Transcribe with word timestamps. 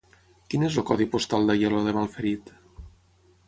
Quin 0.53 0.63
és 0.67 0.77
el 0.81 0.85
codi 0.87 1.07
postal 1.11 1.47
d'Aielo 1.49 1.85
de 1.89 1.95
Malferit? 1.99 2.53